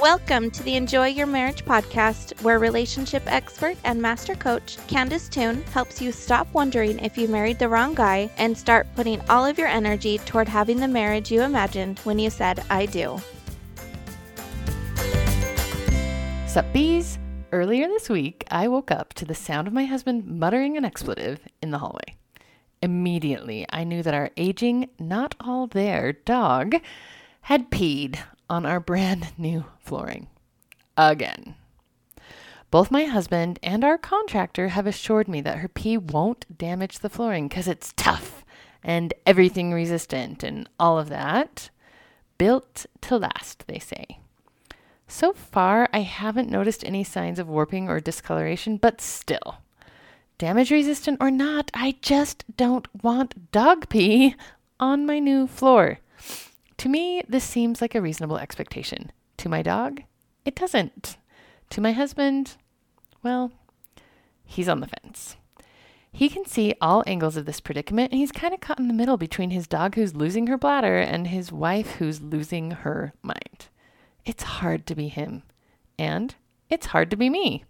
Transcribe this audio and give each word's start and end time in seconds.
Welcome 0.00 0.50
to 0.50 0.62
the 0.64 0.74
Enjoy 0.74 1.06
Your 1.06 1.26
Marriage 1.26 1.64
podcast, 1.64 2.42
where 2.42 2.58
relationship 2.58 3.22
expert 3.26 3.76
and 3.84 4.02
master 4.02 4.34
coach 4.34 4.76
Candice 4.88 5.30
Toone 5.30 5.62
helps 5.72 6.02
you 6.02 6.10
stop 6.10 6.52
wondering 6.52 6.98
if 6.98 7.16
you 7.16 7.28
married 7.28 7.60
the 7.60 7.68
wrong 7.68 7.94
guy 7.94 8.28
and 8.36 8.58
start 8.58 8.88
putting 8.96 9.20
all 9.30 9.46
of 9.46 9.56
your 9.56 9.68
energy 9.68 10.18
toward 10.18 10.48
having 10.48 10.80
the 10.80 10.88
marriage 10.88 11.30
you 11.30 11.42
imagined 11.42 12.00
when 12.00 12.18
you 12.18 12.28
said, 12.28 12.64
I 12.68 12.86
do. 12.86 13.18
Sup, 16.48 16.70
bees? 16.72 17.18
Earlier 17.52 17.86
this 17.86 18.08
week, 18.10 18.44
I 18.50 18.66
woke 18.66 18.90
up 18.90 19.14
to 19.14 19.24
the 19.24 19.34
sound 19.34 19.68
of 19.68 19.72
my 19.72 19.84
husband 19.84 20.26
muttering 20.26 20.76
an 20.76 20.84
expletive 20.84 21.38
in 21.62 21.70
the 21.70 21.78
hallway. 21.78 22.16
Immediately, 22.82 23.64
I 23.70 23.84
knew 23.84 24.02
that 24.02 24.12
our 24.12 24.30
aging, 24.36 24.90
not 24.98 25.36
all 25.38 25.68
there 25.68 26.12
dog 26.12 26.74
had 27.42 27.70
peed 27.70 28.18
on 28.48 28.66
our 28.66 28.80
brand 28.80 29.32
new 29.38 29.64
flooring. 29.80 30.28
Again. 30.96 31.56
Both 32.70 32.90
my 32.90 33.04
husband 33.04 33.58
and 33.62 33.84
our 33.84 33.96
contractor 33.96 34.68
have 34.68 34.86
assured 34.86 35.28
me 35.28 35.40
that 35.42 35.58
her 35.58 35.68
pee 35.68 35.96
won't 35.96 36.58
damage 36.58 36.98
the 36.98 37.08
flooring 37.08 37.46
because 37.46 37.68
it's 37.68 37.92
tough 37.96 38.44
and 38.82 39.14
everything 39.24 39.72
resistant 39.72 40.42
and 40.42 40.68
all 40.78 40.98
of 40.98 41.08
that. 41.08 41.70
Built 42.36 42.86
to 43.02 43.16
last, 43.16 43.66
they 43.68 43.78
say. 43.78 44.18
So 45.06 45.32
far, 45.32 45.88
I 45.92 46.00
haven't 46.00 46.50
noticed 46.50 46.84
any 46.84 47.04
signs 47.04 47.38
of 47.38 47.48
warping 47.48 47.88
or 47.88 48.00
discoloration, 48.00 48.76
but 48.76 49.00
still. 49.00 49.58
Damage 50.38 50.72
resistant 50.72 51.18
or 51.20 51.30
not, 51.30 51.70
I 51.74 51.96
just 52.02 52.44
don't 52.56 52.88
want 53.04 53.52
dog 53.52 53.88
pee 53.88 54.34
on 54.80 55.06
my 55.06 55.20
new 55.20 55.46
floor. 55.46 56.00
To 56.78 56.88
me, 56.88 57.22
this 57.28 57.44
seems 57.44 57.80
like 57.80 57.94
a 57.94 58.00
reasonable 58.00 58.38
expectation. 58.38 59.12
To 59.38 59.48
my 59.48 59.62
dog, 59.62 60.02
it 60.44 60.54
doesn't. 60.54 61.16
To 61.70 61.80
my 61.80 61.92
husband, 61.92 62.56
well, 63.22 63.52
he's 64.44 64.68
on 64.68 64.80
the 64.80 64.88
fence. 64.88 65.36
He 66.12 66.28
can 66.28 66.46
see 66.46 66.74
all 66.80 67.02
angles 67.06 67.36
of 67.36 67.44
this 67.44 67.60
predicament, 67.60 68.12
and 68.12 68.20
he's 68.20 68.30
kind 68.30 68.54
of 68.54 68.60
caught 68.60 68.78
in 68.78 68.86
the 68.86 68.94
middle 68.94 69.16
between 69.16 69.50
his 69.50 69.66
dog 69.66 69.96
who's 69.96 70.14
losing 70.14 70.46
her 70.46 70.56
bladder 70.56 70.98
and 70.98 71.26
his 71.26 71.50
wife 71.50 71.92
who's 71.92 72.22
losing 72.22 72.70
her 72.70 73.12
mind. 73.22 73.68
It's 74.24 74.44
hard 74.44 74.86
to 74.86 74.94
be 74.94 75.08
him, 75.08 75.42
and 75.98 76.34
it's 76.70 76.86
hard 76.86 77.10
to 77.10 77.16
be 77.16 77.28
me. 77.28 77.64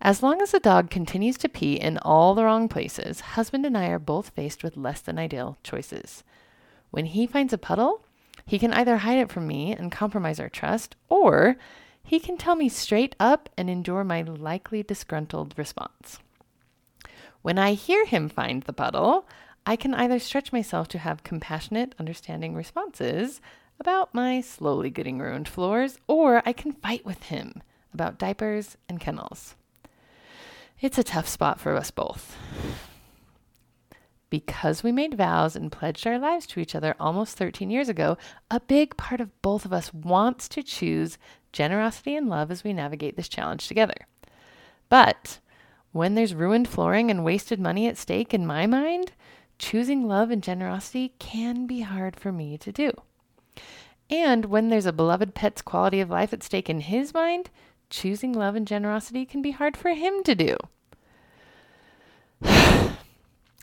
As 0.00 0.22
long 0.22 0.40
as 0.40 0.52
the 0.52 0.60
dog 0.60 0.90
continues 0.90 1.36
to 1.38 1.48
pee 1.48 1.74
in 1.74 1.98
all 1.98 2.34
the 2.34 2.44
wrong 2.44 2.68
places, 2.68 3.20
husband 3.20 3.66
and 3.66 3.76
I 3.76 3.88
are 3.88 3.98
both 3.98 4.30
faced 4.30 4.62
with 4.62 4.76
less 4.76 5.00
than 5.00 5.18
ideal 5.18 5.58
choices. 5.62 6.24
When 6.90 7.04
he 7.04 7.26
finds 7.26 7.52
a 7.52 7.58
puddle, 7.58 8.04
he 8.48 8.58
can 8.58 8.72
either 8.72 8.96
hide 8.96 9.18
it 9.18 9.30
from 9.30 9.46
me 9.46 9.74
and 9.74 9.92
compromise 9.92 10.40
our 10.40 10.48
trust, 10.48 10.96
or 11.10 11.56
he 12.02 12.18
can 12.18 12.38
tell 12.38 12.56
me 12.56 12.70
straight 12.70 13.14
up 13.20 13.50
and 13.58 13.68
endure 13.68 14.02
my 14.02 14.22
likely 14.22 14.82
disgruntled 14.82 15.52
response. 15.58 16.18
When 17.42 17.58
I 17.58 17.74
hear 17.74 18.06
him 18.06 18.30
find 18.30 18.62
the 18.62 18.72
puddle, 18.72 19.28
I 19.66 19.76
can 19.76 19.92
either 19.92 20.18
stretch 20.18 20.50
myself 20.50 20.88
to 20.88 20.98
have 20.98 21.24
compassionate, 21.24 21.94
understanding 21.98 22.54
responses 22.54 23.42
about 23.78 24.14
my 24.14 24.40
slowly 24.40 24.88
getting 24.88 25.18
ruined 25.18 25.46
floors, 25.46 25.98
or 26.06 26.42
I 26.46 26.54
can 26.54 26.72
fight 26.72 27.04
with 27.04 27.24
him 27.24 27.62
about 27.92 28.18
diapers 28.18 28.78
and 28.88 28.98
kennels. 28.98 29.56
It's 30.80 30.96
a 30.96 31.04
tough 31.04 31.28
spot 31.28 31.60
for 31.60 31.76
us 31.76 31.90
both 31.90 32.34
because 34.30 34.82
we 34.82 34.92
made 34.92 35.14
vows 35.14 35.56
and 35.56 35.72
pledged 35.72 36.06
our 36.06 36.18
lives 36.18 36.46
to 36.46 36.60
each 36.60 36.74
other 36.74 36.94
almost 37.00 37.36
13 37.36 37.70
years 37.70 37.88
ago, 37.88 38.18
a 38.50 38.60
big 38.60 38.96
part 38.96 39.20
of 39.20 39.42
both 39.42 39.64
of 39.64 39.72
us 39.72 39.92
wants 39.92 40.48
to 40.48 40.62
choose 40.62 41.18
generosity 41.52 42.14
and 42.14 42.28
love 42.28 42.50
as 42.50 42.64
we 42.64 42.72
navigate 42.72 43.16
this 43.16 43.28
challenge 43.28 43.68
together. 43.68 44.06
But 44.88 45.38
when 45.92 46.14
there's 46.14 46.34
ruined 46.34 46.68
flooring 46.68 47.10
and 47.10 47.24
wasted 47.24 47.58
money 47.58 47.86
at 47.86 47.96
stake 47.96 48.34
in 48.34 48.46
my 48.46 48.66
mind, 48.66 49.12
choosing 49.58 50.06
love 50.06 50.30
and 50.30 50.42
generosity 50.42 51.14
can 51.18 51.66
be 51.66 51.80
hard 51.80 52.16
for 52.16 52.32
me 52.32 52.58
to 52.58 52.70
do. 52.70 52.92
And 54.10 54.46
when 54.46 54.68
there's 54.68 54.86
a 54.86 54.92
beloved 54.92 55.34
pet's 55.34 55.62
quality 55.62 56.00
of 56.00 56.10
life 56.10 56.32
at 56.32 56.42
stake 56.42 56.70
in 56.70 56.80
his 56.80 57.12
mind, 57.12 57.50
choosing 57.90 58.32
love 58.32 58.54
and 58.54 58.66
generosity 58.66 59.26
can 59.26 59.42
be 59.42 59.50
hard 59.50 59.76
for 59.76 59.90
him 59.90 60.22
to 60.24 60.34
do. 60.34 60.56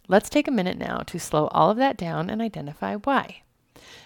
Let's 0.08 0.30
take 0.30 0.48
a 0.48 0.52
minute 0.52 0.78
now 0.78 1.00
to 1.00 1.20
slow 1.20 1.48
all 1.48 1.72
of 1.72 1.78
that 1.78 1.98
down 1.98 2.30
and 2.30 2.42
identify 2.42 2.96
why. 2.96 3.42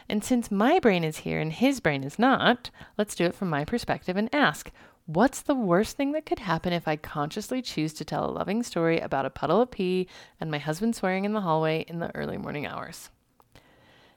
And 0.08 0.24
since 0.24 0.50
my 0.50 0.80
brain 0.80 1.04
is 1.04 1.20
here 1.20 1.40
and 1.40 1.52
his 1.52 1.80
brain 1.80 2.04
is 2.04 2.18
not, 2.18 2.70
let's 2.98 3.16
do 3.16 3.26
it 3.26 3.36
from 3.36 3.50
my 3.50 3.66
perspective 3.66 4.16
and 4.18 4.34
ask 4.34 4.72
what's 5.06 5.42
the 5.42 5.56
worst 5.56 5.98
thing 5.98 6.12
that 6.14 6.26
could 6.26 6.40
happen 6.40 6.72
if 6.72 6.88
I 6.88 6.96
consciously 6.96 7.62
choose 7.62 7.94
to 7.96 8.06
tell 8.06 8.30
a 8.30 8.32
loving 8.32 8.64
story 8.64 9.00
about 9.00 9.26
a 9.26 9.30
puddle 9.30 9.62
of 9.62 9.72
pee 9.72 10.08
and 10.40 10.50
my 10.50 10.58
husband 10.58 10.96
swearing 10.96 11.26
in 11.26 11.34
the 11.34 11.42
hallway 11.42 11.84
in 11.88 12.00
the 12.00 12.16
early 12.16 12.38
morning 12.38 12.66
hours? 12.66 13.10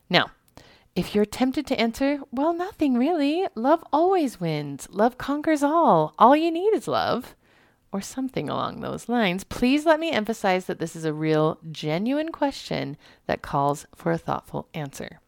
Now, 0.09 0.31
if 0.94 1.14
you're 1.14 1.25
tempted 1.25 1.66
to 1.66 1.81
answer, 1.81 2.20
well, 2.31 2.53
nothing 2.53 2.94
really. 2.94 3.47
Love 3.54 3.82
always 3.93 4.38
wins. 4.38 4.87
Love 4.91 5.16
conquers 5.16 5.62
all. 5.62 6.14
All 6.19 6.37
you 6.37 6.50
need 6.50 6.75
is 6.75 6.87
love 6.87 7.34
or 7.92 8.00
something 8.00 8.48
along 8.48 8.80
those 8.80 9.08
lines, 9.08 9.44
please 9.44 9.84
let 9.84 10.00
me 10.00 10.10
emphasize 10.10 10.64
that 10.64 10.78
this 10.78 10.97
is 10.97 11.04
a 11.04 11.12
real, 11.12 11.58
genuine 11.70 12.32
question 12.32 12.97
that 13.26 13.42
calls 13.42 13.86
for 13.94 14.10
a 14.10 14.19
thoughtful 14.19 14.66
answer. 14.72 15.20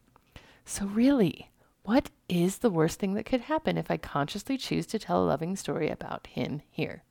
So, 0.65 0.87
really, 0.87 1.51
what 1.83 2.09
is 2.27 2.57
the 2.57 2.71
worst 2.71 2.99
thing 2.99 3.13
that 3.13 3.27
could 3.27 3.41
happen 3.41 3.77
if 3.77 3.91
I 3.91 3.97
consciously 3.97 4.57
choose 4.57 4.87
to 4.87 4.99
tell 4.99 5.23
a 5.23 5.27
loving 5.27 5.55
story 5.55 5.89
about 5.89 6.25
him 6.25 6.63
here? 6.71 7.03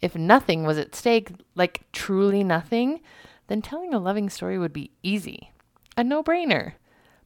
If 0.00 0.14
nothing 0.14 0.64
was 0.64 0.78
at 0.78 0.94
stake, 0.94 1.32
like 1.56 1.82
truly 1.92 2.44
nothing, 2.44 3.00
then 3.48 3.60
telling 3.60 3.92
a 3.92 3.98
loving 3.98 4.30
story 4.30 4.58
would 4.58 4.72
be 4.72 4.92
easy, 5.02 5.50
a 5.96 6.04
no 6.04 6.22
brainer. 6.22 6.74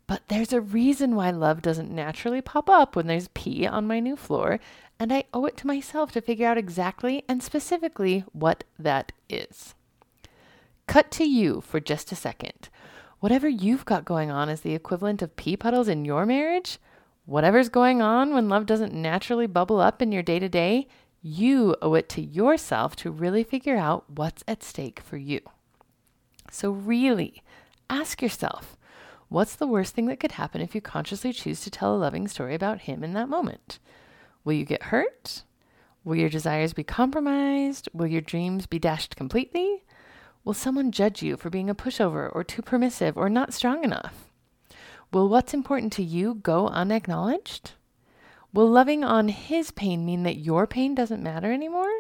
But 0.07 0.23
there's 0.29 0.53
a 0.53 0.61
reason 0.61 1.17
why 1.17 1.31
love 1.31 1.63
doesn't 1.63 1.91
naturally 1.91 2.43
pop 2.43 2.69
up 2.69 2.95
when 2.95 3.07
there's 3.07 3.29
pee 3.29 3.67
on 3.67 3.87
my 3.87 4.01
new 4.01 4.17
floor, 4.17 4.61
and 4.99 5.13
I 5.13 5.25
owe 5.33 5.47
it 5.47 5.57
to 5.59 5.67
myself 5.67 6.13
to 6.13 6.21
figure 6.21 6.47
out 6.47 6.59
exactly 6.59 7.25
and 7.29 7.43
specifically 7.43 8.25
what 8.33 8.65
that 8.79 9.13
is. 9.29 9.75
Cut 10.87 11.11
to 11.13 11.25
you 11.25 11.63
for 11.63 11.81
just 11.81 12.13
a 12.13 12.17
second. 12.17 12.69
Whatever 13.21 13.49
you've 13.49 13.87
got 13.87 14.05
going 14.05 14.31
on 14.31 14.51
is 14.51 14.61
the 14.61 14.75
equivalent 14.75 15.23
of 15.23 15.37
pee 15.37 15.57
puddles 15.57 15.89
in 15.89 16.05
your 16.05 16.27
marriage. 16.27 16.79
Whatever's 17.25 17.71
going 17.71 18.03
on 18.03 18.35
when 18.35 18.51
love 18.51 18.67
doesn't 18.67 18.93
naturally 18.93 19.47
bubble 19.47 19.81
up 19.81 20.03
in 20.03 20.13
your 20.13 20.23
day 20.23 20.39
to 20.39 20.49
day, 20.49 20.87
you 21.23 21.75
owe 21.81 21.95
it 21.95 22.11
to 22.11 22.21
yourself 22.21 22.95
to 22.97 23.11
really 23.11 23.43
figure 23.43 23.79
out 23.79 24.05
what's 24.11 24.45
at 24.47 24.63
stake 24.63 25.01
for 25.01 25.17
you. 25.17 25.41
So, 26.51 26.71
really, 26.71 27.43
ask 27.89 28.21
yourself 28.21 28.77
what's 29.29 29.57
the 29.57 29.67
worst 29.67 29.95
thing 29.95 30.07
that 30.07 30.21
could 30.21 30.33
happen 30.33 30.61
if 30.61 30.75
you 30.75 30.81
consciously 30.81 31.33
choose 31.33 31.61
to 31.61 31.71
tell 31.71 31.95
a 31.95 31.99
loving 31.99 32.29
story 32.29 32.55
about 32.55 32.83
him 32.83 33.03
in 33.03 33.13
that 33.15 33.29
moment? 33.29 33.79
Will 34.45 34.53
you 34.55 34.65
get 34.65 34.85
hurt? 34.85 35.43
Will 36.05 36.17
your 36.17 36.29
desires 36.29 36.75
be 36.75 36.85
compromised? 36.85 37.89
Will 37.93 38.07
your 38.07 38.21
dreams 38.21 38.67
be 38.67 38.79
dashed 38.79 39.17
completely? 39.17 39.85
Will 40.45 40.53
someone 40.53 40.93
judge 40.93 41.23
you 41.23 41.39
for 41.39 41.49
being 41.49 41.71
a 41.71 41.75
pushover 41.75 42.31
or 42.35 42.45
too 42.45 42.61
permissive 42.61 43.17
or 43.17 43.31
not 43.31 43.55
strong 43.55 43.83
enough? 43.83 44.31
Will 45.13 45.29
what's 45.29 45.55
important 45.55 45.93
to 45.95 46.03
you 46.03 46.35
go 46.35 46.69
unacknowledged? 46.69 47.73
Will 48.53 48.69
loving 48.69 49.03
on 49.03 49.29
his 49.29 49.71
pain 49.71 50.05
mean 50.05 50.23
that 50.25 50.37
your 50.37 50.67
pain 50.67 50.95
doesn't 50.95 51.23
matter 51.23 51.51
anymore? 51.51 51.91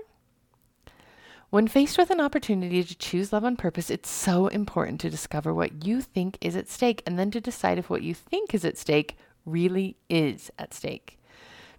When 1.54 1.69
faced 1.69 1.98
with 1.98 2.10
an 2.10 2.20
opportunity 2.20 2.82
to 2.82 2.97
choose 2.97 3.32
love 3.32 3.44
on 3.44 3.54
purpose, 3.54 3.88
it's 3.88 4.10
so 4.10 4.48
important 4.48 5.00
to 5.03 5.09
discover 5.09 5.54
what 5.54 5.84
you 5.84 6.00
think 6.00 6.37
is 6.41 6.56
at 6.56 6.69
stake 6.69 7.00
and 7.06 7.16
then 7.16 7.31
to 7.31 7.41
decide 7.41 7.78
if 7.78 7.88
what 7.88 8.03
you 8.03 8.12
think 8.12 8.53
is 8.53 8.65
at 8.65 8.76
stake 8.76 9.16
really 9.47 9.97
is 10.10 10.51
at 10.59 10.74
stake 10.74 11.16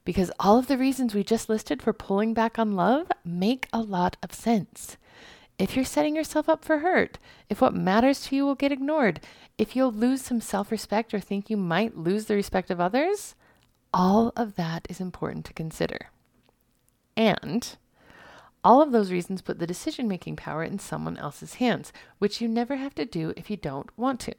because 0.06 0.32
all 0.40 0.58
of 0.58 0.68
the 0.68 0.78
reasons 0.78 1.14
we 1.14 1.26
just 1.26 1.50
listed 1.50 1.82
for 1.82 1.92
pulling 1.92 2.34
back 2.34 2.58
on 2.58 2.78
love 2.78 3.12
make 3.26 3.68
a 3.74 3.82
lot 3.82 4.16
of 4.24 4.32
sense. 4.32 4.96
If 5.60 5.76
you're 5.76 5.84
setting 5.84 6.16
yourself 6.16 6.48
up 6.48 6.64
for 6.64 6.80
hurt, 6.80 7.18
if 7.50 7.60
what 7.60 7.74
matters 7.76 8.22
to 8.22 8.36
you 8.38 8.46
will 8.46 8.56
get 8.56 8.72
ignored, 8.72 9.20
if 9.58 9.76
you'll 9.76 9.92
lose 9.92 10.22
some 10.22 10.40
self 10.40 10.72
respect 10.72 11.14
or 11.14 11.20
think 11.20 11.50
you 11.50 11.58
might 11.58 11.98
lose 11.98 12.28
the 12.28 12.36
respect 12.36 12.72
of 12.72 12.80
others, 12.80 13.36
all 13.94 14.32
of 14.38 14.56
that 14.56 14.88
is 14.90 15.02
important 15.02 15.44
to 15.44 15.54
consider. 15.54 16.12
And 17.18 17.76
all 18.66 18.82
of 18.82 18.92
those 18.92 19.12
reasons 19.12 19.44
put 19.44 19.60
the 19.60 19.68
decision 19.68 20.08
making 20.08 20.36
power 20.36 20.64
in 20.64 20.80
someone 20.80 21.18
else's 21.18 21.56
hands, 21.56 21.94
which 22.18 22.42
you 22.42 22.48
never 22.48 22.78
have 22.78 22.96
to 22.96 23.06
do 23.06 23.32
if 23.38 23.52
you 23.52 23.56
don't 23.56 23.96
want 23.96 24.20
to. 24.22 24.34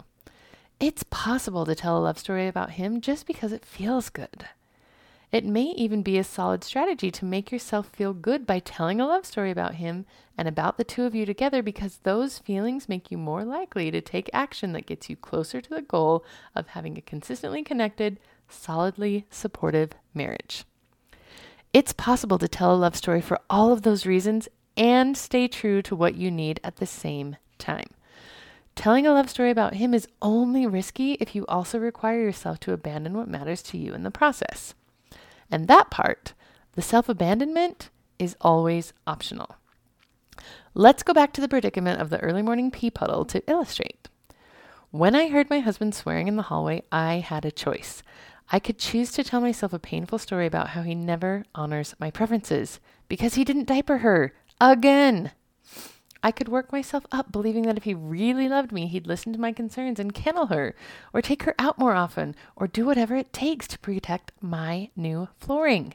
It's 0.81 1.05
possible 1.05 1.65
to 1.65 1.77
tell 1.77 1.97
a 1.97 2.01
love 2.01 2.19
story 2.19 2.49
about 2.49 2.73
him 2.73 3.01
just 3.01 3.25
because 3.25 3.53
it 3.53 3.65
feels 3.65 4.11
good. 4.11 4.47
It 5.31 5.45
may 5.45 5.73
even 5.77 6.03
be 6.03 6.19
a 6.19 6.25
solid 6.25 6.65
strategy 6.65 7.11
to 7.13 7.25
make 7.25 7.53
yourself 7.53 7.89
feel 7.89 8.13
good 8.13 8.47
by 8.47 8.59
telling 8.59 9.01
a 9.01 9.07
love 9.07 9.25
story 9.25 9.51
about 9.51 9.77
him 9.77 10.07
and 10.37 10.49
about 10.49 10.77
the 10.77 10.85
two 10.85 11.05
of 11.05 11.15
you 11.15 11.25
together 11.25 11.63
because 11.63 11.99
those 12.03 12.39
feelings 12.39 12.89
make 12.89 13.11
you 13.11 13.19
more 13.19 13.45
likely 13.45 13.91
to 13.91 14.01
take 14.01 14.29
action 14.33 14.73
that 14.73 14.87
gets 14.87 15.09
you 15.09 15.17
closer 15.17 15.61
to 15.61 15.71
the 15.71 15.83
goal 15.83 16.25
of 16.55 16.69
having 16.69 16.99
a 16.99 17.01
consistently 17.01 17.63
connected, 17.63 18.19
solidly 18.49 19.27
supportive 19.31 19.93
marriage. 20.15 20.65
It's 21.77 21.93
possible 21.93 22.39
to 22.39 22.49
tell 22.49 22.75
a 22.75 22.75
love 22.75 22.97
story 22.97 23.21
for 23.21 23.39
all 23.51 23.71
of 23.71 23.83
those 23.83 24.07
reasons 24.07 24.49
and 24.79 25.15
stay 25.15 25.47
true 25.47 25.83
to 25.83 25.95
what 25.95 26.15
you 26.15 26.31
need 26.31 26.59
at 26.65 26.77
the 26.77 26.87
same 26.87 27.37
time. 27.59 27.89
Telling 28.75 29.07
a 29.07 29.13
love 29.13 29.29
story 29.29 29.51
about 29.51 29.75
him 29.75 29.93
is 29.93 30.09
only 30.23 30.67
risky 30.67 31.19
if 31.21 31.35
you 31.35 31.45
also 31.49 31.79
require 31.79 32.19
yourself 32.19 32.59
to 32.61 32.73
abandon 32.73 33.13
what 33.13 33.29
matters 33.29 33.61
to 33.65 33.77
you 33.77 33.93
in 33.93 34.05
the 34.05 34.11
process. 34.11 34.73
And 35.51 35.69
that 35.69 35.91
part, 35.91 36.33
the 36.73 36.81
self 36.81 37.11
abandonment, 37.11 37.91
is 38.19 38.37
always 38.41 38.95
optional. 39.07 39.57
Let's 40.73 41.03
go 41.03 41.13
back 41.13 41.35
to 41.35 41.43
the 41.43 41.47
predicament 41.47 42.01
of 42.01 42.09
the 42.09 42.21
early 42.21 42.41
morning 42.41 42.71
pee 42.71 42.91
puddle 42.91 43.27
to 43.27 43.43
illustrate. 43.47 44.09
When 44.93 45.15
I 45.15 45.29
heard 45.29 45.51
my 45.51 45.59
husband 45.59 45.95
swearing 45.95 46.27
in 46.27 46.37
the 46.37 46.45
hallway, 46.45 46.85
I 46.91 47.17
had 47.17 47.45
a 47.45 47.51
choice. 47.51 48.03
I 48.51 48.61
could 48.61 48.79
choose 48.79 49.11
to 49.13 49.25
tell 49.25 49.41
myself 49.41 49.73
a 49.73 49.79
painful 49.79 50.19
story 50.19 50.47
about 50.47 50.69
how 50.69 50.83
he 50.83 50.95
never 50.95 51.45
honors 51.55 51.95
my 51.99 52.11
preferences 52.11 52.79
because 53.09 53.35
he 53.35 53.45
didn't 53.45 53.67
diaper 53.67 53.99
her 53.99 54.35
again. 54.61 55.33
I 56.23 56.31
could 56.31 56.49
work 56.49 56.73
myself 56.73 57.07
up 57.13 57.31
believing 57.31 57.63
that 57.65 57.77
if 57.77 57.85
he 57.85 57.95
really 57.95 58.49
loved 58.49 58.73
me, 58.73 58.87
he'd 58.87 59.07
listen 59.07 59.33
to 59.33 59.41
my 59.41 59.53
concerns 59.53 60.01
and 60.01 60.15
kennel 60.15 60.47
her, 60.47 60.75
or 61.13 61.23
take 61.23 61.45
her 61.45 61.55
out 61.59 61.79
more 61.79 61.95
often, 61.95 62.35
or 62.57 62.67
do 62.67 62.85
whatever 62.85 63.15
it 63.15 63.33
takes 63.33 63.69
to 63.69 63.79
protect 63.79 64.33
my 64.41 64.91
new 64.97 65.29
flooring. 65.39 65.95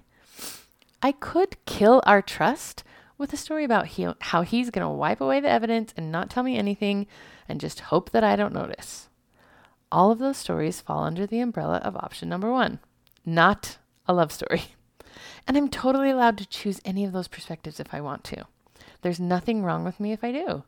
I 1.01 1.11
could 1.11 1.57
kill 1.65 2.01
our 2.05 2.21
trust 2.21 2.83
with 3.17 3.33
a 3.33 3.37
story 3.37 3.63
about 3.63 3.87
he, 3.87 4.07
how 4.19 4.43
he's 4.43 4.69
going 4.69 4.85
to 4.85 4.89
wipe 4.89 5.21
away 5.21 5.39
the 5.39 5.49
evidence 5.49 5.93
and 5.97 6.11
not 6.11 6.29
tell 6.29 6.43
me 6.43 6.57
anything 6.57 7.07
and 7.49 7.59
just 7.59 7.79
hope 7.81 8.11
that 8.11 8.23
I 8.23 8.35
don't 8.35 8.53
notice. 8.53 9.09
All 9.91 10.11
of 10.11 10.19
those 10.19 10.37
stories 10.37 10.81
fall 10.81 11.03
under 11.03 11.27
the 11.27 11.39
umbrella 11.39 11.77
of 11.77 11.95
option 11.95 12.29
number 12.29 12.51
one 12.51 12.79
not 13.25 13.77
a 14.07 14.13
love 14.13 14.31
story. 14.31 14.63
And 15.47 15.57
I'm 15.57 15.69
totally 15.69 16.11
allowed 16.11 16.37
to 16.37 16.47
choose 16.47 16.79
any 16.85 17.03
of 17.03 17.13
those 17.13 17.27
perspectives 17.27 17.79
if 17.79 17.93
I 17.93 17.99
want 17.99 18.23
to. 18.25 18.45
There's 19.01 19.19
nothing 19.19 19.63
wrong 19.63 19.83
with 19.83 19.99
me 19.99 20.11
if 20.11 20.23
I 20.23 20.31
do. 20.31 20.63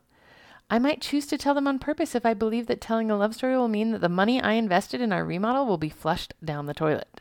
I 0.68 0.78
might 0.80 1.00
choose 1.00 1.26
to 1.26 1.38
tell 1.38 1.54
them 1.54 1.68
on 1.68 1.78
purpose 1.78 2.14
if 2.14 2.26
I 2.26 2.34
believe 2.34 2.66
that 2.66 2.80
telling 2.80 3.10
a 3.10 3.16
love 3.16 3.34
story 3.34 3.56
will 3.56 3.68
mean 3.68 3.92
that 3.92 4.00
the 4.00 4.08
money 4.08 4.40
I 4.40 4.54
invested 4.54 5.00
in 5.00 5.12
our 5.12 5.24
remodel 5.24 5.64
will 5.64 5.78
be 5.78 5.88
flushed 5.88 6.34
down 6.44 6.66
the 6.66 6.74
toilet. 6.74 7.20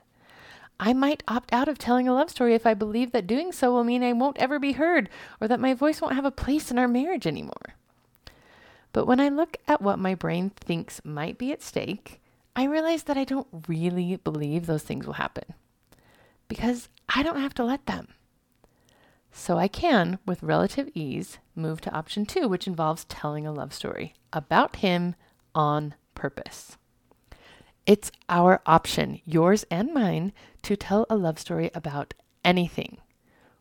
I 0.79 0.94
might 0.94 1.23
opt 1.27 1.53
out 1.53 1.67
of 1.67 1.77
telling 1.77 2.07
a 2.07 2.13
love 2.13 2.31
story 2.31 2.55
if 2.55 2.65
I 2.65 2.73
believe 2.73 3.11
that 3.11 3.27
doing 3.27 3.51
so 3.51 3.71
will 3.71 3.83
mean 3.83 4.03
I 4.03 4.13
won't 4.13 4.39
ever 4.39 4.59
be 4.59 4.73
heard 4.73 5.09
or 5.39 5.47
that 5.47 5.59
my 5.59 5.73
voice 5.73 6.01
won't 6.01 6.15
have 6.15 6.25
a 6.25 6.31
place 6.31 6.71
in 6.71 6.79
our 6.79 6.88
marriage 6.88 7.27
anymore. 7.27 7.75
But 8.93 9.05
when 9.05 9.19
I 9.19 9.29
look 9.29 9.57
at 9.67 9.81
what 9.81 9.99
my 9.99 10.15
brain 10.15 10.51
thinks 10.51 11.01
might 11.03 11.37
be 11.37 11.51
at 11.51 11.61
stake, 11.61 12.21
I 12.55 12.65
realize 12.65 13.03
that 13.03 13.17
I 13.17 13.23
don't 13.23 13.47
really 13.67 14.17
believe 14.17 14.65
those 14.65 14.83
things 14.83 15.05
will 15.05 15.13
happen 15.13 15.55
because 16.47 16.87
I 17.09 17.23
don't 17.23 17.41
have 17.41 17.55
to 17.55 17.63
let 17.63 17.87
them. 17.87 18.09
So 19.31 19.57
I 19.57 19.67
can, 19.67 20.19
with 20.27 20.43
relative 20.43 20.89
ease, 20.93 21.39
move 21.55 21.81
to 21.81 21.91
option 21.91 22.27
two, 22.27 22.47
which 22.47 22.67
involves 22.67 23.05
telling 23.05 23.47
a 23.47 23.51
love 23.51 23.73
story 23.73 24.13
about 24.31 24.77
him 24.77 25.15
on 25.55 25.95
purpose. 26.13 26.77
It's 27.87 28.11
our 28.29 28.61
option, 28.67 29.19
yours 29.25 29.65
and 29.71 29.91
mine, 29.91 30.31
to 30.61 30.75
tell 30.75 31.07
a 31.09 31.15
love 31.15 31.39
story 31.39 31.71
about 31.73 32.13
anything, 32.45 32.97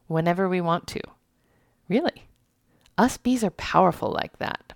whenever 0.06 0.46
we 0.46 0.61
want 0.61 0.87
to. 0.88 1.00
Really. 1.88 2.29
Us 2.99 3.17
bees 3.17 3.43
are 3.43 3.50
powerful 3.50 4.11
like 4.12 4.38
that. 4.38 4.75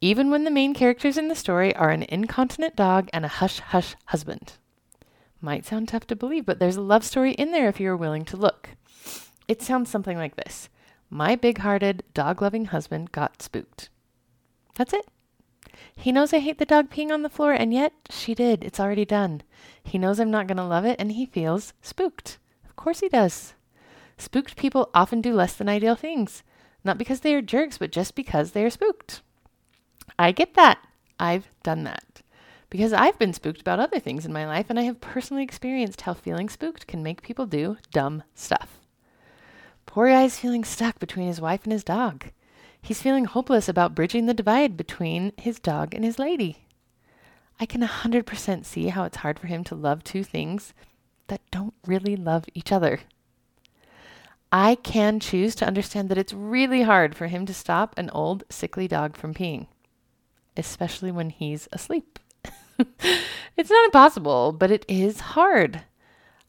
Even 0.00 0.30
when 0.30 0.44
the 0.44 0.50
main 0.50 0.74
characters 0.74 1.16
in 1.16 1.28
the 1.28 1.34
story 1.34 1.74
are 1.76 1.90
an 1.90 2.04
incontinent 2.08 2.76
dog 2.76 3.08
and 3.12 3.24
a 3.24 3.28
hush 3.28 3.60
hush 3.60 3.94
husband. 4.06 4.54
Might 5.40 5.64
sound 5.66 5.88
tough 5.88 6.06
to 6.08 6.16
believe, 6.16 6.46
but 6.46 6.58
there's 6.58 6.76
a 6.76 6.82
love 6.82 7.04
story 7.04 7.32
in 7.32 7.52
there 7.52 7.68
if 7.68 7.80
you're 7.80 7.96
willing 7.96 8.24
to 8.26 8.36
look. 8.36 8.70
It 9.46 9.62
sounds 9.62 9.90
something 9.90 10.16
like 10.16 10.36
this 10.36 10.68
My 11.10 11.36
big 11.36 11.58
hearted, 11.58 12.02
dog 12.14 12.40
loving 12.40 12.66
husband 12.66 13.12
got 13.12 13.42
spooked. 13.42 13.90
That's 14.76 14.92
it. 14.92 15.06
He 15.96 16.12
knows 16.12 16.32
I 16.32 16.38
hate 16.38 16.58
the 16.58 16.64
dog 16.64 16.90
peeing 16.90 17.10
on 17.10 17.22
the 17.22 17.28
floor, 17.28 17.52
and 17.52 17.72
yet 17.72 17.92
she 18.10 18.34
did. 18.34 18.64
It's 18.64 18.80
already 18.80 19.04
done. 19.04 19.42
He 19.82 19.98
knows 19.98 20.18
I'm 20.18 20.30
not 20.30 20.46
going 20.46 20.56
to 20.56 20.64
love 20.64 20.84
it, 20.84 20.98
and 20.98 21.12
he 21.12 21.26
feels 21.26 21.72
spooked. 21.82 22.38
Of 22.64 22.76
course 22.76 23.00
he 23.00 23.08
does. 23.08 23.54
Spooked 24.16 24.56
people 24.56 24.90
often 24.94 25.20
do 25.20 25.34
less 25.34 25.54
than 25.54 25.68
ideal 25.68 25.94
things, 25.94 26.42
not 26.84 26.98
because 26.98 27.20
they 27.20 27.34
are 27.34 27.42
jerks, 27.42 27.78
but 27.78 27.92
just 27.92 28.14
because 28.14 28.52
they 28.52 28.64
are 28.64 28.70
spooked. 28.70 29.22
I 30.18 30.32
get 30.32 30.54
that. 30.54 30.78
I've 31.18 31.48
done 31.62 31.84
that. 31.84 32.22
Because 32.70 32.92
I've 32.92 33.18
been 33.18 33.32
spooked 33.32 33.60
about 33.60 33.78
other 33.78 34.00
things 34.00 34.26
in 34.26 34.32
my 34.32 34.46
life, 34.46 34.66
and 34.68 34.78
I 34.78 34.82
have 34.82 35.00
personally 35.00 35.44
experienced 35.44 36.02
how 36.02 36.14
feeling 36.14 36.48
spooked 36.48 36.86
can 36.86 37.02
make 37.02 37.22
people 37.22 37.46
do 37.46 37.76
dumb 37.92 38.22
stuff. 38.34 38.80
Poor 39.86 40.08
guy's 40.08 40.38
feeling 40.38 40.64
stuck 40.64 40.98
between 40.98 41.28
his 41.28 41.40
wife 41.40 41.64
and 41.64 41.72
his 41.72 41.84
dog. 41.84 42.26
He's 42.82 43.00
feeling 43.00 43.24
hopeless 43.26 43.68
about 43.68 43.94
bridging 43.94 44.26
the 44.26 44.34
divide 44.34 44.76
between 44.76 45.32
his 45.36 45.58
dog 45.58 45.94
and 45.94 46.04
his 46.04 46.18
lady. 46.18 46.66
I 47.60 47.66
can 47.66 47.80
100% 47.80 48.64
see 48.64 48.88
how 48.88 49.04
it's 49.04 49.18
hard 49.18 49.38
for 49.38 49.46
him 49.46 49.62
to 49.64 49.74
love 49.74 50.02
two 50.02 50.24
things 50.24 50.74
that 51.28 51.40
don't 51.50 51.74
really 51.86 52.16
love 52.16 52.44
each 52.54 52.72
other. 52.72 53.00
I 54.50 54.74
can 54.74 55.20
choose 55.20 55.54
to 55.56 55.66
understand 55.66 56.08
that 56.08 56.18
it's 56.18 56.32
really 56.32 56.82
hard 56.82 57.14
for 57.14 57.26
him 57.28 57.46
to 57.46 57.54
stop 57.54 57.94
an 57.96 58.10
old, 58.10 58.44
sickly 58.50 58.86
dog 58.86 59.16
from 59.16 59.34
peeing, 59.34 59.66
especially 60.56 61.10
when 61.10 61.30
he's 61.30 61.68
asleep. 61.72 62.18
it's 62.78 63.70
not 63.70 63.84
impossible, 63.84 64.52
but 64.52 64.70
it 64.70 64.84
is 64.88 65.20
hard. 65.20 65.82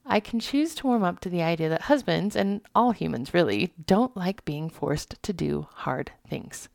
I 0.05 0.19
can 0.19 0.39
choose 0.39 0.75
to 0.75 0.87
warm 0.87 1.03
up 1.03 1.19
to 1.21 1.29
the 1.29 1.41
idea 1.41 1.69
that 1.69 1.83
husbands, 1.83 2.35
and 2.35 2.61
all 2.75 2.91
humans 2.91 3.33
really, 3.33 3.73
don't 3.85 4.15
like 4.15 4.45
being 4.45 4.69
forced 4.69 5.21
to 5.23 5.33
do 5.33 5.67
hard 5.71 6.11
things. 6.29 6.69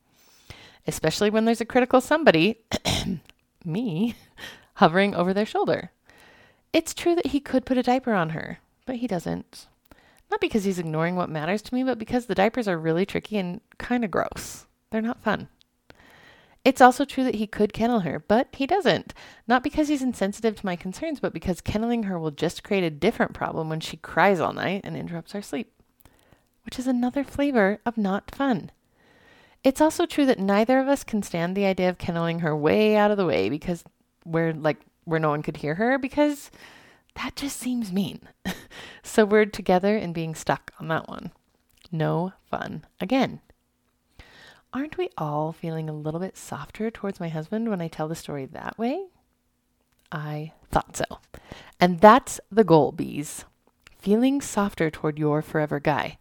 Especially 0.87 1.31
when 1.31 1.45
there's 1.45 1.61
a 1.61 1.67
critical 1.67 2.01
somebody, 2.01 2.59
me, 3.65 4.17
hovering 4.75 5.15
over 5.15 5.33
their 5.33 5.47
shoulder. 5.47 5.93
It's 6.73 6.95
true 6.95 7.15
that 7.15 7.29
he 7.29 7.41
could 7.41 7.67
put 7.67 7.79
a 7.79 7.83
diaper 7.83 8.15
on 8.15 8.31
her, 8.31 8.59
but 8.87 8.97
he 8.97 9.07
doesn't. 9.07 9.67
Not 10.31 10.41
because 10.41 10.65
he's 10.65 10.79
ignoring 10.79 11.17
what 11.17 11.29
matters 11.29 11.63
to 11.63 11.75
me, 11.75 11.83
but 11.83 11.99
because 11.99 12.27
the 12.27 12.35
diapers 12.35 12.69
are 12.69 12.79
really 12.79 13.05
tricky 13.05 13.37
and 13.37 13.61
kind 13.79 14.05
of 14.05 14.11
gross. 14.11 14.67
They're 14.91 15.03
not 15.03 15.23
fun. 15.23 15.49
It's 16.65 16.81
also 16.81 17.05
true 17.07 17.25
that 17.25 17.37
he 17.37 17.47
could 17.47 17.73
kennel 17.73 18.01
her, 18.01 18.19
but 18.19 18.49
he 18.53 18.67
doesn't. 18.67 19.15
Not 19.49 19.63
because 19.63 19.89
he's 19.89 20.03
insensitive 20.03 20.57
to 20.57 20.67
my 20.67 20.77
concerns, 20.77 21.19
but 21.19 21.33
because 21.33 21.63
kenneling 21.63 22.03
her 22.05 22.19
will 22.19 22.31
just 22.31 22.63
create 22.63 22.85
a 22.85 22.91
different 22.91 23.33
problem 23.33 23.69
when 23.71 23.81
she 23.81 23.97
cries 23.97 24.41
all 24.41 24.53
night 24.53 24.83
and 24.85 24.97
interrupts 24.97 25.35
our 25.35 25.41
sleep, 25.41 25.73
which 26.65 26.79
is 26.79 26.87
another 26.87 27.25
flavor 27.25 27.81
of 27.87 27.97
not 27.97 28.35
fun. 28.35 28.71
It's 29.65 29.81
also 29.81 30.05
true 30.05 30.27
that 30.27 30.39
neither 30.39 30.79
of 30.79 30.89
us 30.89 31.03
can 31.03 31.23
stand 31.23 31.57
the 31.57 31.67
idea 31.67 31.89
of 31.89 31.99
kenneling 31.99 32.41
her 32.41 32.57
way 32.57 32.97
out 32.97 33.11
of 33.11 33.17
the 33.17 33.27
way 33.27 33.49
because 33.49 33.85
we're 34.25 34.53
like 34.53 34.79
where 35.05 35.21
no 35.21 35.31
one 35.31 35.43
could 35.43 35.59
hear 35.59 35.75
her 35.75 35.99
because 35.99 36.51
that 37.17 37.37
just 37.37 37.59
seems 37.59 37.93
mean. 37.93 38.21
so 39.03 39.25
we're 39.25 39.47
together 39.47 39.97
and 39.97 40.15
being 40.15 40.35
stuck 40.35 40.73
on 40.79 40.89
that 40.89 41.09
one. 41.09 41.33
No 41.91 42.33
fun 42.51 42.85
again. 43.01 43.41
Aren't 44.73 44.99
we 44.99 45.09
all 45.19 45.53
feeling 45.53 45.89
a 45.89 45.93
little 45.93 46.21
bit 46.21 46.37
softer 46.37 46.91
towards 46.91 47.19
my 47.19 47.29
husband 47.29 47.69
when 47.69 47.81
I 47.81 47.89
tell 47.89 48.07
the 48.07 48.15
story 48.15 48.47
that 48.47 48.79
way? 48.79 49.07
I 50.13 50.53
thought 50.71 50.97
so. 50.97 51.05
And 51.81 52.01
that's 52.01 52.41
the 52.53 52.63
goal, 52.63 52.93
bees. 52.93 53.45
Feeling 53.99 54.41
softer 54.41 54.89
toward 54.89 55.19
your 55.19 55.43
forever 55.43 55.81
guy. 55.81 56.19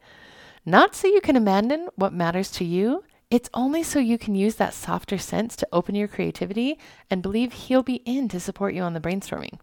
Not 0.66 0.96
so 0.96 1.08
you 1.08 1.22
can 1.22 1.36
abandon 1.36 1.90
what 1.96 2.12
matters 2.12 2.50
to 2.52 2.66
you, 2.66 3.04
it's 3.30 3.50
only 3.54 3.84
so 3.84 4.00
you 4.00 4.18
can 4.18 4.34
use 4.34 4.56
that 4.56 4.74
softer 4.74 5.20
sense 5.20 5.56
to 5.58 5.68
open 5.72 5.94
your 5.94 6.08
creativity 6.08 6.80
and 7.12 7.22
believe 7.22 7.54
he'll 7.54 7.84
be 7.84 8.02
in 8.06 8.28
to 8.30 8.40
support 8.40 8.74
you 8.74 8.82
on 8.82 8.94
the 8.94 9.00
brainstorming. 9.00 9.60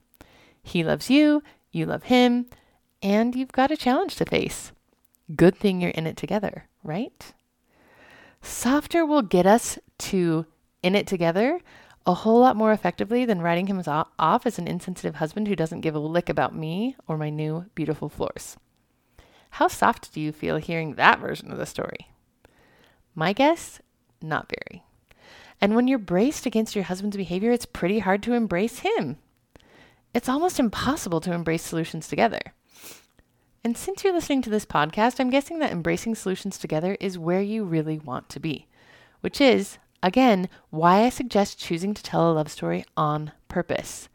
He 0.62 0.84
loves 0.84 1.10
you, 1.10 1.42
you 1.72 1.86
love 1.86 2.04
him, 2.04 2.46
and 3.02 3.34
you've 3.34 3.52
got 3.52 3.72
a 3.72 3.76
challenge 3.76 4.14
to 4.16 4.24
face. 4.24 4.70
Good 5.34 5.56
thing 5.56 5.80
you're 5.80 5.90
in 5.90 6.06
it 6.06 6.16
together, 6.16 6.66
right? 6.84 7.32
Softer 8.46 9.04
will 9.04 9.22
get 9.22 9.44
us 9.44 9.76
to 9.98 10.46
in 10.82 10.94
it 10.94 11.06
together 11.08 11.60
a 12.06 12.14
whole 12.14 12.38
lot 12.38 12.54
more 12.54 12.70
effectively 12.70 13.24
than 13.24 13.42
writing 13.42 13.66
him 13.66 13.82
off 13.86 14.46
as 14.46 14.58
an 14.58 14.68
insensitive 14.68 15.16
husband 15.16 15.48
who 15.48 15.56
doesn't 15.56 15.80
give 15.80 15.96
a 15.96 15.98
lick 15.98 16.28
about 16.28 16.54
me 16.54 16.94
or 17.08 17.18
my 17.18 17.28
new 17.28 17.66
beautiful 17.74 18.08
floors. 18.08 18.56
How 19.50 19.66
soft 19.66 20.14
do 20.14 20.20
you 20.20 20.30
feel 20.30 20.58
hearing 20.58 20.94
that 20.94 21.18
version 21.18 21.50
of 21.50 21.58
the 21.58 21.66
story? 21.66 22.10
My 23.16 23.32
guess, 23.32 23.80
not 24.22 24.48
very. 24.48 24.84
And 25.60 25.74
when 25.74 25.88
you're 25.88 25.98
braced 25.98 26.46
against 26.46 26.76
your 26.76 26.84
husband's 26.84 27.16
behavior, 27.16 27.50
it's 27.50 27.66
pretty 27.66 27.98
hard 27.98 28.22
to 28.22 28.34
embrace 28.34 28.78
him. 28.80 29.18
It's 30.14 30.28
almost 30.28 30.60
impossible 30.60 31.20
to 31.22 31.32
embrace 31.32 31.62
solutions 31.62 32.06
together. 32.06 32.54
And 33.66 33.76
since 33.76 34.04
you're 34.04 34.12
listening 34.12 34.42
to 34.42 34.50
this 34.50 34.64
podcast, 34.64 35.18
I'm 35.18 35.28
guessing 35.28 35.58
that 35.58 35.72
embracing 35.72 36.14
solutions 36.14 36.56
together 36.56 36.96
is 37.00 37.18
where 37.18 37.42
you 37.42 37.64
really 37.64 37.98
want 37.98 38.28
to 38.28 38.38
be, 38.38 38.68
which 39.22 39.40
is, 39.40 39.78
again, 40.04 40.48
why 40.70 41.02
I 41.02 41.08
suggest 41.08 41.58
choosing 41.58 41.92
to 41.92 42.02
tell 42.04 42.30
a 42.30 42.34
love 42.34 42.48
story 42.48 42.84
on 42.96 43.32
purpose. 43.48 44.08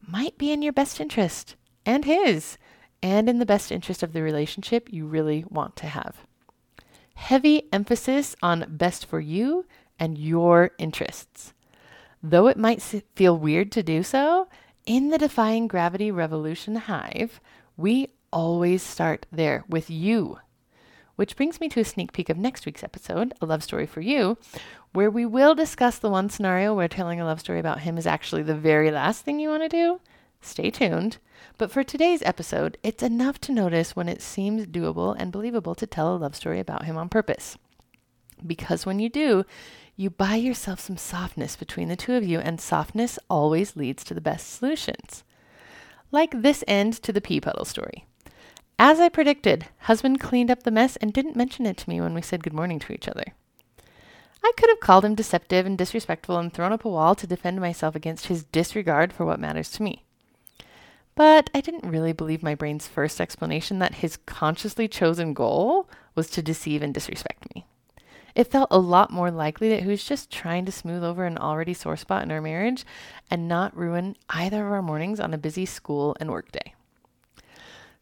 Might 0.00 0.38
be 0.38 0.50
in 0.50 0.62
your 0.62 0.72
best 0.72 0.98
interest 0.98 1.56
and 1.84 2.06
his, 2.06 2.56
and 3.02 3.28
in 3.28 3.38
the 3.38 3.44
best 3.44 3.70
interest 3.70 4.02
of 4.02 4.14
the 4.14 4.22
relationship 4.22 4.90
you 4.90 5.06
really 5.06 5.44
want 5.50 5.76
to 5.76 5.88
have. 5.88 6.26
Heavy 7.16 7.68
emphasis 7.74 8.34
on 8.42 8.64
best 8.66 9.04
for 9.04 9.20
you 9.20 9.66
and 9.98 10.16
your 10.16 10.70
interests. 10.78 11.52
Though 12.22 12.46
it 12.46 12.56
might 12.56 12.80
feel 13.14 13.36
weird 13.36 13.72
to 13.72 13.82
do 13.82 14.02
so, 14.02 14.48
in 14.86 15.10
the 15.10 15.18
Defying 15.18 15.68
Gravity 15.68 16.10
Revolution 16.10 16.76
Hive, 16.76 17.42
we 17.76 18.08
always 18.36 18.82
start 18.82 19.24
there 19.32 19.64
with 19.66 19.88
you. 19.88 20.38
Which 21.14 21.36
brings 21.36 21.58
me 21.58 21.70
to 21.70 21.80
a 21.80 21.84
sneak 21.86 22.12
peek 22.12 22.28
of 22.28 22.36
next 22.36 22.66
week's 22.66 22.84
episode, 22.84 23.32
A 23.40 23.46
Love 23.46 23.62
Story 23.62 23.86
for 23.86 24.02
You, 24.02 24.36
where 24.92 25.10
we 25.10 25.24
will 25.24 25.54
discuss 25.54 25.98
the 25.98 26.10
one 26.10 26.28
scenario 26.28 26.74
where 26.74 26.86
telling 26.86 27.18
a 27.18 27.24
love 27.24 27.40
story 27.40 27.58
about 27.58 27.80
him 27.80 27.96
is 27.96 28.06
actually 28.06 28.42
the 28.42 28.54
very 28.54 28.90
last 28.90 29.24
thing 29.24 29.40
you 29.40 29.48
want 29.48 29.62
to 29.62 29.70
do. 29.70 30.00
Stay 30.42 30.70
tuned. 30.70 31.16
But 31.56 31.70
for 31.70 31.82
today's 31.82 32.20
episode, 32.24 32.76
it's 32.82 33.02
enough 33.02 33.40
to 33.40 33.52
notice 33.52 33.96
when 33.96 34.06
it 34.06 34.20
seems 34.20 34.66
doable 34.66 35.16
and 35.18 35.32
believable 35.32 35.74
to 35.74 35.86
tell 35.86 36.14
a 36.14 36.18
love 36.18 36.36
story 36.36 36.60
about 36.60 36.84
him 36.84 36.98
on 36.98 37.08
purpose. 37.08 37.56
Because 38.46 38.84
when 38.84 38.98
you 38.98 39.08
do, 39.08 39.46
you 39.96 40.10
buy 40.10 40.34
yourself 40.34 40.80
some 40.80 40.98
softness 40.98 41.56
between 41.56 41.88
the 41.88 41.96
two 41.96 42.12
of 42.12 42.22
you, 42.22 42.40
and 42.40 42.60
softness 42.60 43.18
always 43.30 43.76
leads 43.76 44.04
to 44.04 44.12
the 44.12 44.20
best 44.20 44.52
solutions. 44.52 45.24
Like 46.12 46.42
this 46.42 46.62
end 46.68 46.92
to 47.02 47.14
the 47.14 47.22
pee 47.22 47.40
puddle 47.40 47.64
story. 47.64 48.05
As 48.78 49.00
I 49.00 49.08
predicted, 49.08 49.66
husband 49.80 50.20
cleaned 50.20 50.50
up 50.50 50.62
the 50.62 50.70
mess 50.70 50.96
and 50.96 51.10
didn't 51.12 51.34
mention 51.34 51.64
it 51.64 51.78
to 51.78 51.88
me 51.88 51.98
when 51.98 52.12
we 52.12 52.20
said 52.20 52.42
good 52.42 52.52
morning 52.52 52.78
to 52.80 52.92
each 52.92 53.08
other. 53.08 53.24
I 54.44 54.52
could 54.58 54.68
have 54.68 54.80
called 54.80 55.04
him 55.04 55.14
deceptive 55.14 55.64
and 55.64 55.78
disrespectful 55.78 56.36
and 56.36 56.52
thrown 56.52 56.72
up 56.72 56.84
a 56.84 56.88
wall 56.88 57.14
to 57.14 57.26
defend 57.26 57.58
myself 57.58 57.96
against 57.96 58.26
his 58.26 58.44
disregard 58.44 59.14
for 59.14 59.24
what 59.24 59.40
matters 59.40 59.70
to 59.72 59.82
me. 59.82 60.04
But 61.14 61.48
I 61.54 61.62
didn't 61.62 61.88
really 61.88 62.12
believe 62.12 62.42
my 62.42 62.54
brain's 62.54 62.86
first 62.86 63.18
explanation 63.18 63.78
that 63.78 63.96
his 63.96 64.18
consciously 64.18 64.88
chosen 64.88 65.32
goal 65.32 65.88
was 66.14 66.28
to 66.30 66.42
deceive 66.42 66.82
and 66.82 66.92
disrespect 66.92 67.54
me. 67.54 67.64
It 68.34 68.50
felt 68.50 68.68
a 68.70 68.78
lot 68.78 69.10
more 69.10 69.30
likely 69.30 69.70
that 69.70 69.84
he 69.84 69.88
was 69.88 70.04
just 70.04 70.30
trying 70.30 70.66
to 70.66 70.72
smooth 70.72 71.02
over 71.02 71.24
an 71.24 71.38
already 71.38 71.72
sore 71.72 71.96
spot 71.96 72.22
in 72.22 72.30
our 72.30 72.42
marriage 72.42 72.84
and 73.30 73.48
not 73.48 73.74
ruin 73.74 74.16
either 74.28 74.66
of 74.66 74.72
our 74.72 74.82
mornings 74.82 75.18
on 75.18 75.32
a 75.32 75.38
busy 75.38 75.64
school 75.64 76.14
and 76.20 76.30
work 76.30 76.52
day. 76.52 76.74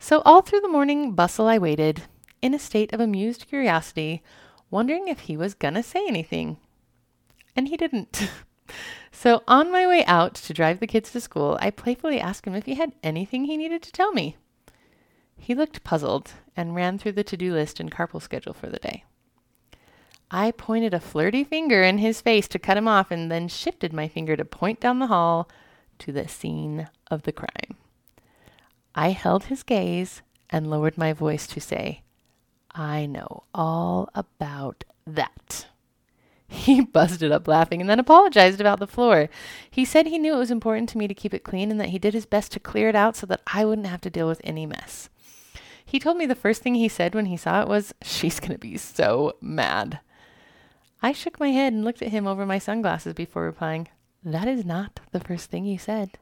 So, 0.04 0.20
all 0.26 0.42
through 0.42 0.60
the 0.60 0.68
morning 0.68 1.12
bustle, 1.12 1.48
I 1.48 1.56
waited, 1.56 2.02
in 2.42 2.52
a 2.52 2.58
state 2.58 2.92
of 2.92 3.00
amused 3.00 3.48
curiosity, 3.48 4.22
wondering 4.70 5.08
if 5.08 5.20
he 5.20 5.34
was 5.34 5.54
gonna 5.54 5.82
say 5.82 6.06
anything. 6.06 6.58
And 7.56 7.68
he 7.68 7.78
didn't. 7.78 8.28
so, 9.12 9.42
on 9.48 9.72
my 9.72 9.86
way 9.86 10.04
out 10.04 10.34
to 10.34 10.52
drive 10.52 10.78
the 10.78 10.86
kids 10.86 11.10
to 11.12 11.22
school, 11.22 11.56
I 11.58 11.70
playfully 11.70 12.20
asked 12.20 12.46
him 12.46 12.54
if 12.54 12.66
he 12.66 12.74
had 12.74 12.92
anything 13.02 13.46
he 13.46 13.56
needed 13.56 13.80
to 13.80 13.92
tell 13.92 14.12
me. 14.12 14.36
He 15.38 15.54
looked 15.54 15.84
puzzled 15.84 16.34
and 16.54 16.74
ran 16.74 16.98
through 16.98 17.12
the 17.12 17.24
to 17.24 17.38
do 17.38 17.54
list 17.54 17.80
and 17.80 17.90
carpool 17.90 18.20
schedule 18.20 18.52
for 18.52 18.68
the 18.68 18.80
day. 18.80 19.04
I 20.30 20.50
pointed 20.50 20.92
a 20.92 21.00
flirty 21.00 21.44
finger 21.44 21.82
in 21.82 21.96
his 21.96 22.20
face 22.20 22.46
to 22.48 22.58
cut 22.58 22.76
him 22.76 22.86
off 22.86 23.10
and 23.10 23.30
then 23.30 23.48
shifted 23.48 23.94
my 23.94 24.08
finger 24.08 24.36
to 24.36 24.44
point 24.44 24.80
down 24.80 24.98
the 24.98 25.06
hall 25.06 25.48
to 26.00 26.12
the 26.12 26.28
scene 26.28 26.90
of 27.10 27.22
the 27.22 27.32
crime. 27.32 27.78
I 28.94 29.10
held 29.10 29.44
his 29.44 29.62
gaze 29.62 30.22
and 30.50 30.70
lowered 30.70 30.96
my 30.96 31.12
voice 31.12 31.46
to 31.48 31.60
say, 31.60 32.02
I 32.70 33.06
know 33.06 33.44
all 33.54 34.08
about 34.14 34.84
that. 35.06 35.66
He 36.46 36.80
busted 36.82 37.32
up 37.32 37.48
laughing 37.48 37.80
and 37.80 37.90
then 37.90 37.98
apologized 37.98 38.60
about 38.60 38.78
the 38.78 38.86
floor. 38.86 39.28
He 39.70 39.84
said 39.84 40.06
he 40.06 40.18
knew 40.18 40.34
it 40.34 40.38
was 40.38 40.50
important 40.50 40.88
to 40.90 40.98
me 40.98 41.08
to 41.08 41.14
keep 41.14 41.34
it 41.34 41.44
clean 41.44 41.70
and 41.70 41.80
that 41.80 41.88
he 41.88 41.98
did 41.98 42.14
his 42.14 42.26
best 42.26 42.52
to 42.52 42.60
clear 42.60 42.88
it 42.88 42.96
out 42.96 43.16
so 43.16 43.26
that 43.26 43.42
I 43.46 43.64
wouldn't 43.64 43.88
have 43.88 44.00
to 44.02 44.10
deal 44.10 44.28
with 44.28 44.40
any 44.44 44.66
mess. 44.66 45.08
He 45.84 45.98
told 45.98 46.16
me 46.16 46.26
the 46.26 46.34
first 46.34 46.62
thing 46.62 46.74
he 46.74 46.88
said 46.88 47.14
when 47.14 47.26
he 47.26 47.36
saw 47.36 47.62
it 47.62 47.68
was, 47.68 47.94
She's 48.02 48.40
going 48.40 48.52
to 48.52 48.58
be 48.58 48.76
so 48.76 49.36
mad. 49.40 50.00
I 51.02 51.12
shook 51.12 51.38
my 51.38 51.50
head 51.50 51.72
and 51.72 51.84
looked 51.84 52.02
at 52.02 52.08
him 52.08 52.26
over 52.26 52.46
my 52.46 52.58
sunglasses 52.58 53.14
before 53.14 53.44
replying, 53.44 53.88
That 54.24 54.48
is 54.48 54.64
not 54.64 55.00
the 55.12 55.20
first 55.20 55.50
thing 55.50 55.64
you 55.64 55.78
said. 55.78 56.18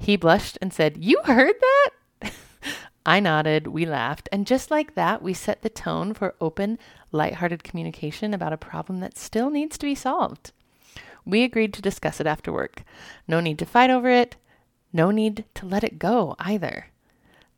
He 0.00 0.16
blushed 0.16 0.56
and 0.62 0.72
said, 0.72 1.04
You 1.04 1.20
heard 1.24 1.54
that? 1.60 2.32
I 3.06 3.20
nodded, 3.20 3.66
we 3.66 3.84
laughed, 3.84 4.30
and 4.32 4.46
just 4.46 4.70
like 4.70 4.94
that, 4.94 5.22
we 5.22 5.34
set 5.34 5.60
the 5.60 5.68
tone 5.68 6.14
for 6.14 6.34
open, 6.40 6.78
light-hearted 7.12 7.62
communication 7.62 8.32
about 8.32 8.54
a 8.54 8.56
problem 8.56 9.00
that 9.00 9.18
still 9.18 9.50
needs 9.50 9.76
to 9.76 9.86
be 9.86 9.94
solved. 9.94 10.52
We 11.26 11.44
agreed 11.44 11.74
to 11.74 11.82
discuss 11.82 12.18
it 12.18 12.26
after 12.26 12.50
work. 12.50 12.82
No 13.28 13.40
need 13.40 13.58
to 13.58 13.66
fight 13.66 13.90
over 13.90 14.08
it, 14.08 14.36
no 14.90 15.10
need 15.10 15.44
to 15.54 15.66
let 15.66 15.84
it 15.84 15.98
go 15.98 16.34
either. 16.38 16.86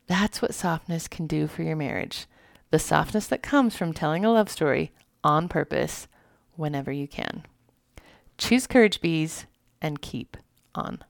That's 0.07 0.41
what 0.41 0.53
softness 0.53 1.07
can 1.07 1.27
do 1.27 1.47
for 1.47 1.63
your 1.63 1.77
marriage. 1.77 2.27
The 2.71 2.79
softness 2.79 3.27
that 3.27 3.41
comes 3.41 3.75
from 3.77 3.93
telling 3.93 4.25
a 4.25 4.31
love 4.31 4.49
story 4.49 4.91
on 5.23 5.47
purpose 5.47 6.09
whenever 6.55 6.91
you 6.91 7.07
can. 7.07 7.43
Choose 8.37 8.67
courage, 8.67 8.99
bees, 8.99 9.45
and 9.81 10.01
keep 10.01 10.35
on. 10.75 11.03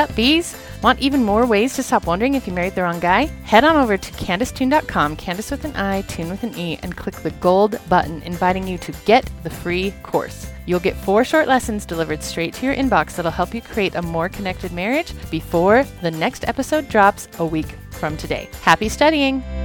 Sup, 0.00 0.16
bees? 0.16 0.56
Want 0.82 0.98
even 1.00 1.22
more 1.22 1.44
ways 1.44 1.74
to 1.74 1.82
stop 1.82 2.06
wondering 2.06 2.32
if 2.32 2.46
you 2.46 2.54
married 2.54 2.74
the 2.74 2.82
wrong 2.82 3.00
guy? 3.00 3.26
Head 3.44 3.64
on 3.64 3.76
over 3.76 3.98
to 3.98 4.12
CandiceToone.com, 4.12 5.14
Candice 5.18 5.50
with 5.50 5.66
an 5.66 5.76
I, 5.76 6.00
Toone 6.08 6.30
with 6.30 6.42
an 6.42 6.56
E, 6.56 6.78
and 6.82 6.96
click 6.96 7.16
the 7.16 7.32
gold 7.32 7.78
button 7.90 8.22
inviting 8.22 8.66
you 8.66 8.78
to 8.78 8.92
get 9.04 9.30
the 9.42 9.50
free 9.50 9.92
course. 10.02 10.50
You'll 10.64 10.80
get 10.80 10.96
four 10.96 11.22
short 11.22 11.48
lessons 11.48 11.84
delivered 11.84 12.22
straight 12.22 12.54
to 12.54 12.64
your 12.64 12.74
inbox 12.74 13.14
that'll 13.14 13.30
help 13.30 13.52
you 13.52 13.60
create 13.60 13.94
a 13.94 14.00
more 14.00 14.30
connected 14.30 14.72
marriage 14.72 15.12
before 15.30 15.84
the 16.00 16.10
next 16.10 16.48
episode 16.48 16.88
drops 16.88 17.28
a 17.38 17.44
week 17.44 17.76
from 17.90 18.16
today. 18.16 18.48
Happy 18.62 18.88
studying! 18.88 19.59